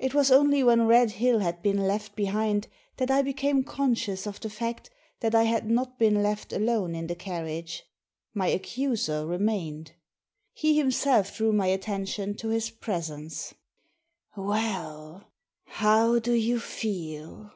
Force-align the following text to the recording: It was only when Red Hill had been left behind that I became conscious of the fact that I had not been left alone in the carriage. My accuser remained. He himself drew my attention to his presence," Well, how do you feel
It 0.00 0.14
was 0.14 0.32
only 0.32 0.64
when 0.64 0.88
Red 0.88 1.12
Hill 1.12 1.38
had 1.38 1.62
been 1.62 1.78
left 1.86 2.16
behind 2.16 2.66
that 2.96 3.08
I 3.08 3.22
became 3.22 3.62
conscious 3.62 4.26
of 4.26 4.40
the 4.40 4.50
fact 4.50 4.90
that 5.20 5.32
I 5.32 5.44
had 5.44 5.70
not 5.70 5.96
been 5.96 6.24
left 6.24 6.52
alone 6.52 6.96
in 6.96 7.06
the 7.06 7.14
carriage. 7.14 7.84
My 8.34 8.48
accuser 8.48 9.24
remained. 9.24 9.92
He 10.54 10.76
himself 10.76 11.36
drew 11.36 11.52
my 11.52 11.68
attention 11.68 12.34
to 12.38 12.48
his 12.48 12.68
presence," 12.70 13.54
Well, 14.36 15.30
how 15.66 16.18
do 16.18 16.32
you 16.32 16.58
feel 16.58 17.52